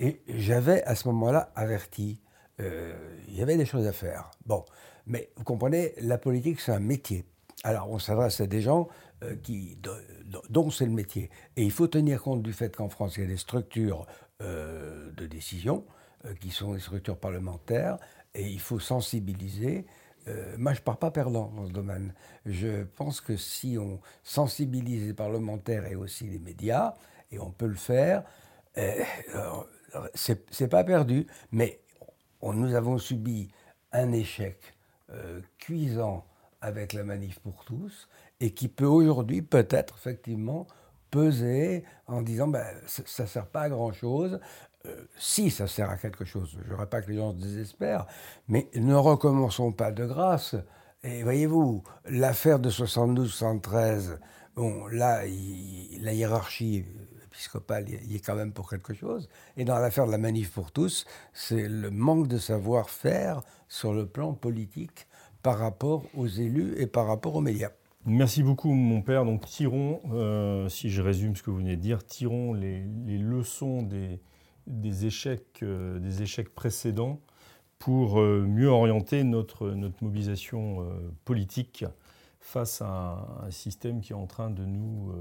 [0.00, 2.20] Et j'avais à ce moment-là averti,
[2.60, 2.92] euh,
[3.28, 4.32] il y avait des choses à faire.
[4.46, 4.64] Bon,
[5.06, 7.24] mais vous comprenez, la politique, c'est un métier.
[7.64, 8.88] Alors, on s'adresse à des gens
[9.22, 9.36] euh,
[10.50, 11.30] dont c'est le métier.
[11.56, 14.06] Et il faut tenir compte du fait qu'en France, il y a des structures
[14.40, 15.84] euh, de décision
[16.24, 17.98] euh, qui sont des structures parlementaires,
[18.34, 19.86] et il faut sensibiliser.
[20.56, 22.14] moi, je ne pars pas perdant dans ce domaine.
[22.46, 26.96] Je pense que si on sensibilise les parlementaires et aussi les médias,
[27.30, 28.24] et on peut le faire,
[30.14, 31.26] c'est pas perdu.
[31.50, 31.80] Mais
[32.42, 33.50] nous avons subi
[33.92, 34.71] un échec
[35.12, 36.24] euh, cuisant
[36.60, 38.08] avec la manif pour tous
[38.40, 40.66] et qui peut aujourd'hui peut-être effectivement
[41.10, 44.40] peser en disant ben, ça ne sert pas à grand-chose.
[44.86, 48.06] Euh, si ça sert à quelque chose, je ne pas que les gens se désespèrent,
[48.48, 50.56] mais ne recommençons pas de grâce.
[51.04, 54.18] Et voyez-vous, l'affaire de 72-73,
[54.54, 56.84] Bon, là, la hiérarchie
[57.32, 59.28] épiscopale y est quand même pour quelque chose.
[59.56, 64.06] Et dans l'affaire de la manif pour tous, c'est le manque de savoir-faire sur le
[64.06, 65.06] plan politique
[65.42, 67.70] par rapport aux élus et par rapport aux médias.
[68.04, 69.24] Merci beaucoup, mon père.
[69.24, 72.84] Donc, tirons, euh, si je résume ce que vous venez de dire, tirons les,
[73.18, 77.20] leçons des, échecs, euh, des échecs précédents
[77.78, 80.86] pour euh, mieux orienter notre, mobilisation
[81.24, 81.84] politique
[82.40, 85.12] face à un, système qui est en train de nous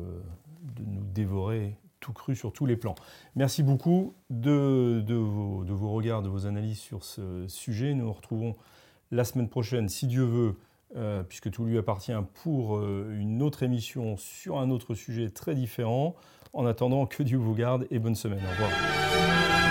[1.14, 2.96] dévorer tout cru sur tous les plans.
[3.36, 7.94] Merci beaucoup de, de, vos, de vos regards, de vos analyses sur ce sujet.
[7.94, 8.58] Nous nous retrouvons
[9.12, 10.58] la semaine prochaine, si Dieu veut,
[10.98, 12.12] euh, puisque tout lui appartient,
[12.44, 16.16] pour euh, une autre émission sur un autre sujet très différent.
[16.54, 18.42] En attendant, que Dieu vous garde et bonne semaine.
[18.46, 19.71] Au revoir.